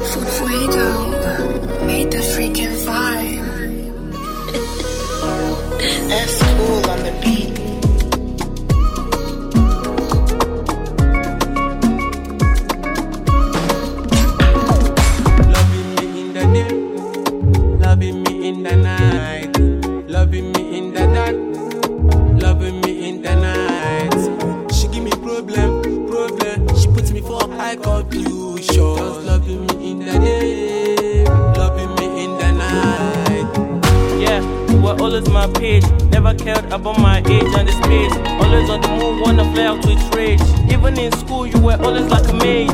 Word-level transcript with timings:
Fuego 0.00 1.84
made 1.86 2.10
the 2.10 2.18
vibe. 2.86 3.42
That's 6.08 6.42
cool 6.42 6.90
on 6.90 6.98
the 7.02 7.12
beat. 7.20 7.52
Loving 15.52 15.94
me 15.94 16.06
in 16.20 16.32
the 16.32 16.44
day, 16.54 16.72
loving 17.78 18.22
me 18.22 18.48
in 18.48 18.62
the 18.62 18.76
night, 18.76 19.58
loving 20.08 20.52
me 20.52 20.78
in 20.78 20.92
the 20.94 21.04
dark, 21.14 21.36
loving 22.42 22.80
me 22.80 23.08
in 23.10 23.20
the 23.20 23.34
night. 23.34 24.72
She 24.72 24.88
give 24.88 25.04
me 25.04 25.10
problem, 25.10 26.06
problem. 26.06 26.76
She 26.76 26.88
puts 26.88 27.10
me 27.10 27.20
for 27.20 27.46
high 27.56 27.76
confusion. 27.76 29.31
You 35.12 35.18
were 35.18 35.24
always 35.24 35.30
my 35.30 35.60
page. 35.60 35.84
Never 36.10 36.34
cared 36.34 36.64
about 36.72 36.98
my 36.98 37.18
age 37.18 37.54
and 37.56 37.68
the 37.68 37.72
space. 37.72 38.12
Always 38.40 38.70
on 38.70 38.80
the 38.80 38.88
move, 38.88 39.20
wanna 39.20 39.44
fly 39.52 39.64
out 39.64 39.84
with 39.84 40.14
rage. 40.14 40.40
Even 40.72 40.98
in 40.98 41.12
school, 41.12 41.46
you 41.46 41.60
were 41.60 41.76
always 41.82 42.06
like 42.10 42.28
a 42.28 42.32
mage. 42.32 42.70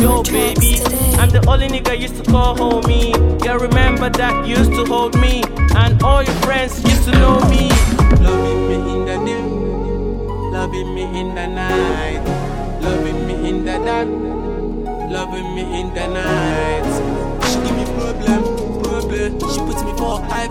Yo, 0.00 0.22
baby, 0.22 0.76
today. 0.76 1.14
I'm 1.18 1.30
the 1.30 1.44
only 1.48 1.68
nigga 1.68 1.98
used 1.98 2.16
to 2.16 2.30
call 2.30 2.56
homie. 2.56 3.12
Yeah, 3.44 3.56
remember 3.56 4.10
that 4.10 4.46
you 4.46 4.56
used 4.56 4.72
to 4.72 4.84
hold 4.84 5.18
me, 5.20 5.42
and 5.76 6.02
all 6.02 6.22
your 6.22 6.34
friends 6.46 6.82
used 6.84 7.04
to 7.04 7.12
know 7.12 7.40
me. 7.50 7.68
Loving 8.22 8.68
me 8.68 8.76
in 8.92 9.04
the 9.04 9.16
day, 9.26 9.42
loving 10.52 10.94
me 10.94 11.02
in 11.20 11.34
the 11.34 11.46
night, 11.46 12.22
loving 12.80 13.26
me 13.26 13.48
in 13.48 13.64
the 13.64 13.78
dark, 13.84 14.08
loving 15.10 15.54
me 15.54 15.80
in 15.80 15.92
the 15.94 16.06
night. 16.06 16.86
She 17.48 17.56
give 17.58 17.76
me 17.76 17.84
problem, 17.98 18.42
problem. 18.82 19.40
She 19.50 19.60
puts 19.60 19.82
me 19.82 19.92
for 19.98 20.20
high 20.22 20.48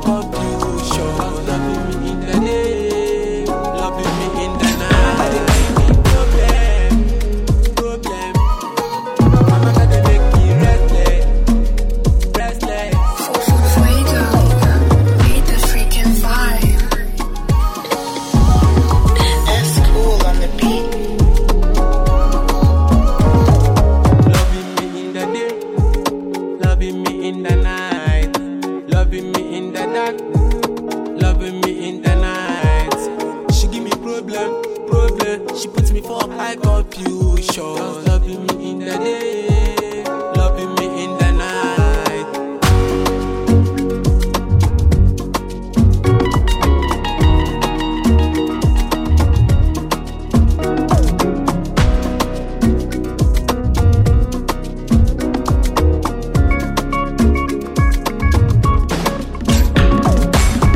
She 35.57 35.67
puts 35.69 35.91
me 35.91 36.01
for 36.01 36.21
high 36.33 36.55
confusion. 36.55 37.63
Loving 38.05 38.45
me 38.45 38.71
in 38.71 38.79
the 38.79 38.97
day, 38.97 40.03
loving 40.35 40.75
me 40.75 41.03
in 41.03 41.17
the 41.17 41.31
night. 41.31 43.37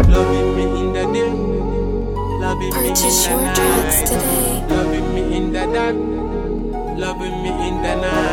Loving 0.08 0.56
me 0.56 0.64
in 0.82 0.94
the 0.94 1.04
day, 1.14 1.32
loving 2.40 2.60
me 2.60 2.66
in 2.66 2.72
Purchase 2.96 3.28
your 3.28 3.40
tracks 3.40 4.00
night. 4.00 4.08
today. 4.08 4.51
Loving 5.74 6.04
me 6.04 6.20
in 6.20 6.22
the 6.22 6.96
loving 6.98 7.44
me 7.44 7.50
in 7.68 7.82
the 7.82 7.96
night. 7.96 8.31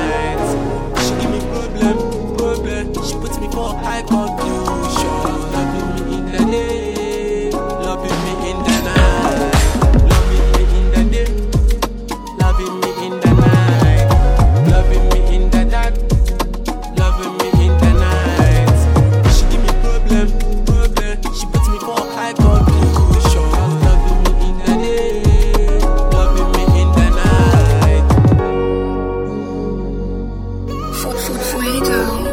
freedom, 31.17 32.25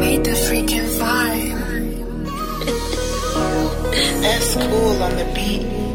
made 0.00 0.24
the 0.24 0.30
freaking 0.30 0.88
vibe. 0.98 1.58
That's 4.22 4.54
cool 4.54 5.02
on 5.02 5.16
the 5.16 5.24
beat. 5.34 5.87